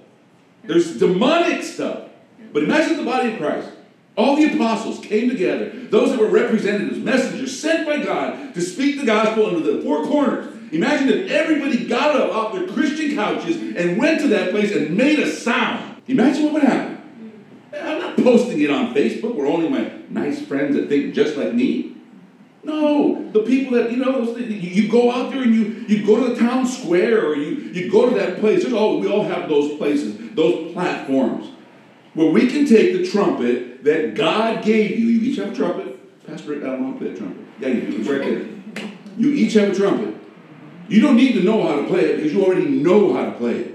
[0.64, 2.08] There's demonic stuff.
[2.52, 3.70] But imagine the body of Christ.
[4.16, 8.60] All the apostles came together, those that were represented as messengers sent by God to
[8.60, 10.57] speak the gospel into the four corners.
[10.72, 14.96] Imagine if everybody got up off their Christian couches and went to that place and
[14.96, 16.02] made a sound.
[16.06, 16.98] Imagine what would happen.
[17.72, 21.54] I'm not posting it on Facebook where only my nice friends that think just like
[21.54, 21.96] me.
[22.64, 26.34] No, the people that, you know, you go out there and you, you go to
[26.34, 28.62] the town square or you, you go to that place.
[28.62, 31.50] There's all, we all have those places, those platforms
[32.14, 35.06] where we can take the trumpet that God gave you.
[35.06, 36.26] You each have a trumpet.
[36.26, 37.46] Pastor Rick, I don't want to play a trumpet.
[37.60, 38.00] Yeah, you do.
[38.00, 38.90] It's right there.
[39.16, 40.17] You each have a trumpet.
[40.88, 43.32] You don't need to know how to play it because you already know how to
[43.32, 43.74] play it.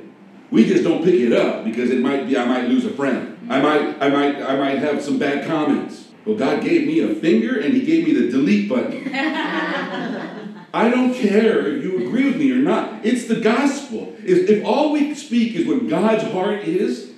[0.49, 3.37] We just don't pick it up because it might be I might lose a friend.
[3.49, 6.09] I might I might I might have some bad comments.
[6.25, 9.13] Well, God gave me a finger and He gave me the delete button.
[10.75, 13.05] I don't care if you agree with me or not.
[13.05, 14.15] It's the gospel.
[14.23, 17.11] If, if all we speak is what God's heart is,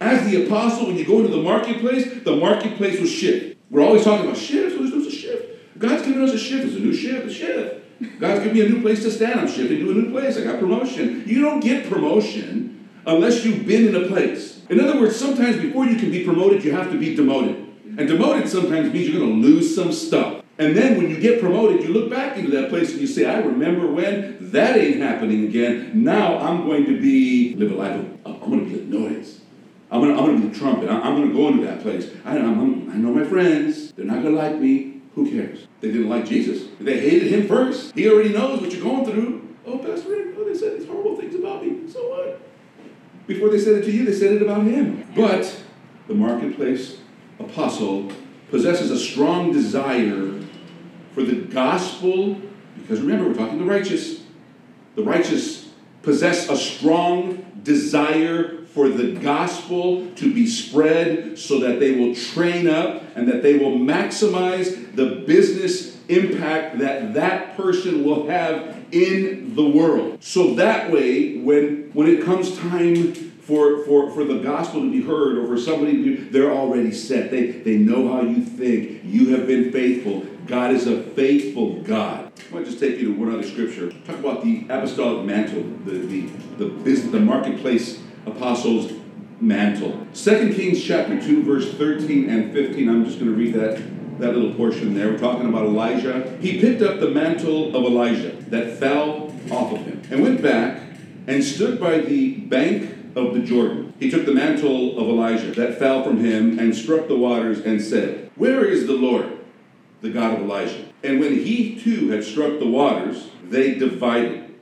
[0.00, 3.58] as the apostle, when you go into the marketplace, the marketplace will shift.
[3.70, 4.76] We're always talking about shifts.
[4.78, 5.78] There's a shift.
[5.78, 6.62] God's giving us a shift.
[6.64, 7.81] There's a new shift, a shift.
[8.18, 9.40] God's given me a new place to stand.
[9.40, 10.36] I'm shifting to a new place.
[10.36, 11.24] I got promotion.
[11.26, 14.62] You don't get promotion unless you've been in a place.
[14.68, 17.56] In other words, sometimes before you can be promoted, you have to be demoted.
[17.98, 20.42] And demoted sometimes means you're going to lose some stuff.
[20.58, 23.26] And then when you get promoted, you look back into that place and you say,
[23.26, 26.04] I remember when that ain't happening again.
[26.04, 29.40] Now I'm going to be, live a life of, I'm going to be the noise.
[29.90, 30.88] I'm going to, I'm going to be the trumpet.
[30.88, 32.10] I'm going to go into that place.
[32.24, 33.92] I, I'm, I know my friends.
[33.92, 34.91] They're not going to like me.
[35.14, 35.66] Who cares?
[35.80, 36.68] They didn't like Jesus.
[36.80, 37.94] They hated him first.
[37.94, 39.56] He already knows what you're going through.
[39.66, 41.88] Oh, Pastor Rick, oh, they said these horrible things about me.
[41.90, 42.40] So what?
[43.26, 45.06] Before they said it to you, they said it about him.
[45.14, 45.62] But
[46.08, 46.98] the marketplace
[47.38, 48.10] apostle
[48.50, 50.40] possesses a strong desire
[51.14, 52.40] for the gospel,
[52.76, 54.22] because remember, we're talking the righteous.
[54.94, 55.70] The righteous
[56.02, 62.66] possess a strong desire for the gospel to be spread so that they will train
[62.66, 69.54] up and that they will maximize the business impact that that person will have in
[69.54, 70.22] the world.
[70.22, 75.02] So that way, when, when it comes time for, for, for the gospel to be
[75.02, 77.30] heard or for somebody to, they're already set.
[77.30, 79.02] They, they know how you think.
[79.04, 80.26] You have been faithful.
[80.46, 82.32] God is a faithful God.
[82.50, 83.90] I want to just take you to one other scripture.
[84.06, 86.20] Talk about the apostolic mantle, the, the,
[86.58, 88.92] the business, the marketplace apostles'
[89.40, 90.06] mantle.
[90.14, 92.88] 2 Kings chapter 2, verse 13 and 15.
[92.88, 93.76] I'm just going to read that,
[94.20, 95.10] that little portion there.
[95.12, 96.38] We're talking about Elijah.
[96.40, 100.80] He picked up the mantle of Elijah that fell off of him and went back
[101.26, 103.92] and stood by the bank of the Jordan.
[103.98, 107.80] He took the mantle of Elijah that fell from him and struck the waters and
[107.82, 109.38] said, Where is the Lord,
[110.00, 110.86] the God of Elijah?
[111.02, 114.54] And when he too had struck the waters, they divided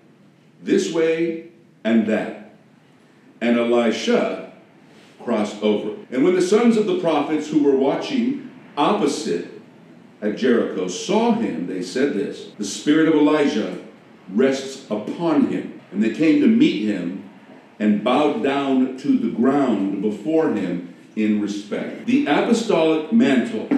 [0.62, 1.50] this way
[1.84, 2.39] and that.
[3.40, 4.52] And Elisha
[5.22, 5.96] crossed over.
[6.10, 9.60] And when the sons of the prophets who were watching opposite
[10.22, 13.78] at Jericho saw him, they said this The spirit of Elijah
[14.28, 15.80] rests upon him.
[15.92, 17.28] And they came to meet him
[17.78, 22.06] and bowed down to the ground before him in respect.
[22.06, 23.68] The apostolic mantle,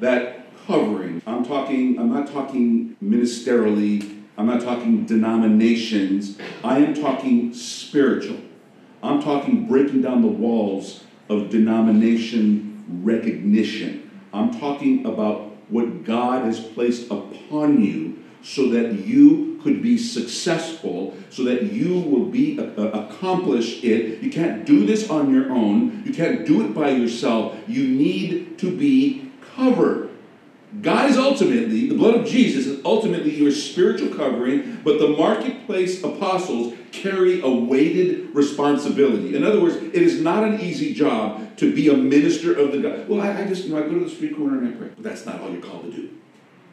[0.00, 7.52] that covering, I'm talking, I'm not talking ministerially, I'm not talking denominations, I am talking
[7.52, 8.38] spiritual.
[9.02, 14.10] I'm talking breaking down the walls of denomination recognition.
[14.32, 21.14] I'm talking about what God has placed upon you so that you could be successful,
[21.30, 24.22] so that you will be uh, accomplish it.
[24.22, 26.02] You can't do this on your own.
[26.04, 27.56] You can't do it by yourself.
[27.66, 30.07] You need to be covered.
[30.82, 36.02] God is ultimately, the blood of Jesus is ultimately your spiritual covering, but the marketplace
[36.02, 39.34] apostles carry a weighted responsibility.
[39.34, 42.78] In other words, it is not an easy job to be a minister of the
[42.78, 43.08] God.
[43.08, 44.88] Well, I, I just, you know, I go to the street corner and I pray.
[44.94, 46.10] But that's not all you're called to do.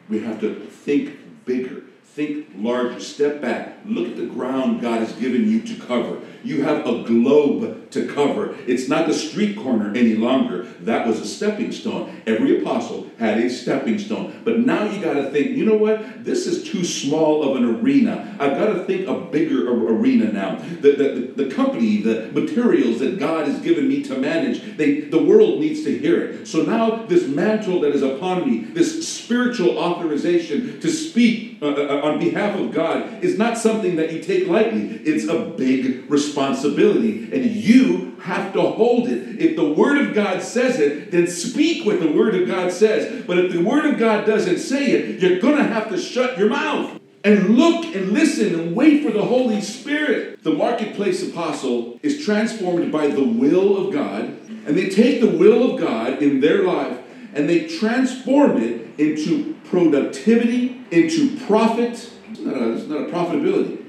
[0.08, 1.82] We have to think bigger.
[2.04, 3.00] Think larger.
[3.00, 3.78] Step back.
[3.84, 6.20] Look at the ground God has given you to cover.
[6.46, 8.54] You have a globe to cover.
[8.66, 10.62] It's not the street corner any longer.
[10.80, 12.22] That was a stepping stone.
[12.26, 14.42] Every apostle had a stepping stone.
[14.44, 16.24] But now you got to think, you know what?
[16.24, 18.36] This is too small of an arena.
[18.38, 20.56] I've got to think a bigger arena now.
[20.80, 25.22] The, the, the company, the materials that God has given me to manage, they, the
[25.22, 26.46] world needs to hear it.
[26.46, 32.00] So now this mantle that is upon me, this spiritual authorization to speak uh, uh
[32.02, 35.00] on behalf of God is not something that you take lightly.
[35.04, 39.40] It's a big responsibility, and you have to hold it.
[39.40, 43.24] If the Word of God says it, then speak what the Word of God says.
[43.26, 46.38] But if the Word of God doesn't say it, you're going to have to shut
[46.38, 50.42] your mouth and look and listen and wait for the Holy Spirit.
[50.42, 54.24] The marketplace apostle is transformed by the will of God,
[54.66, 56.98] and they take the will of God in their life
[57.36, 62.10] and they transform it into productivity, into profit.
[62.30, 63.84] It's not a, it's not a profitability.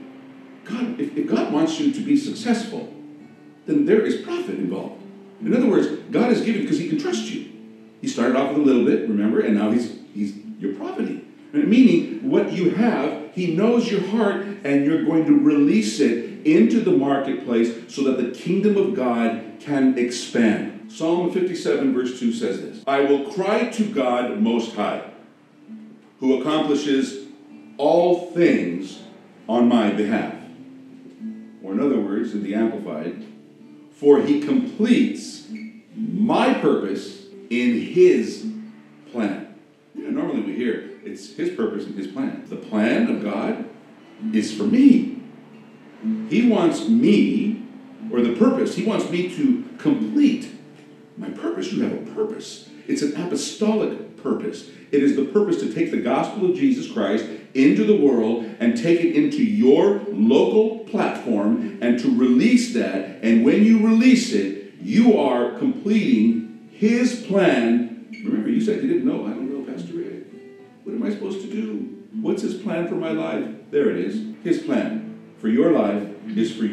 [0.65, 2.93] God, if, if God wants you to be successful,
[3.65, 5.01] then there is profit involved.
[5.41, 7.51] In other words, God is giving because He can trust you.
[8.01, 11.23] He started off with a little bit, remember, and now He's He's you're profiting.
[11.53, 16.81] Meaning, what you have, He knows your heart, and you're going to release it into
[16.81, 20.91] the marketplace so that the kingdom of God can expand.
[20.91, 25.03] Psalm 57, verse 2 says this I will cry to God Most High
[26.19, 27.27] who accomplishes
[27.77, 29.03] all things
[29.47, 30.33] on my behalf.
[31.63, 33.25] Or, in other words, in the Amplified,
[33.91, 35.47] for he completes
[35.95, 38.51] my purpose in his
[39.11, 39.55] plan.
[39.95, 42.45] You know, normally we hear it's his purpose and his plan.
[42.47, 43.69] The plan of God
[44.33, 45.21] is for me.
[46.29, 47.63] He wants me,
[48.11, 50.51] or the purpose, he wants me to complete
[51.17, 51.71] my purpose.
[51.71, 52.69] You have a purpose.
[52.87, 54.69] It's an apostolic purpose.
[54.91, 58.77] It is the purpose to take the gospel of Jesus Christ into the world and
[58.77, 63.19] take it into your local platform and to release that.
[63.23, 68.07] And when you release it, you are completing His plan.
[68.23, 69.25] Remember, you said you didn't know.
[69.25, 70.23] I don't know, Pastor Ray.
[70.83, 72.05] What am I supposed to do?
[72.21, 73.45] What's His plan for my life?
[73.71, 74.35] There it is.
[74.43, 76.65] His plan for your life is for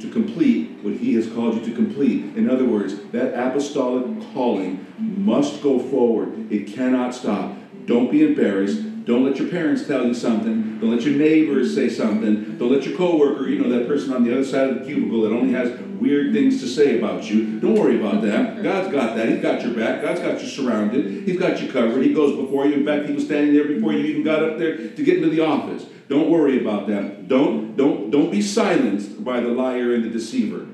[0.00, 2.36] to complete what He has called you to complete.
[2.36, 7.56] In other words, that apostolic calling must go forward, it cannot stop.
[7.86, 8.82] Don't be embarrassed.
[9.04, 10.78] Don't let your parents tell you something.
[10.80, 12.56] Don't let your neighbors say something.
[12.56, 15.22] Don't let your coworker, you know, that person on the other side of the cubicle
[15.22, 17.60] that only has weird things to say about you.
[17.60, 18.62] Don't worry about that.
[18.62, 19.28] God's got that.
[19.28, 20.02] He's got your back.
[20.02, 21.26] God's got you surrounded.
[21.28, 22.02] He's got you covered.
[22.02, 22.74] He goes before you.
[22.74, 25.30] In fact, he was standing there before you even got up there to get into
[25.30, 25.84] the office.
[26.08, 27.26] Don't worry about them.
[27.26, 30.66] Don't, don't, don't be silenced by the liar and the deceiver.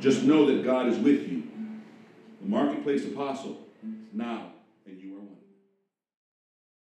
[0.00, 1.44] Just know that God is with you.
[2.40, 3.58] The marketplace apostle
[4.12, 4.51] now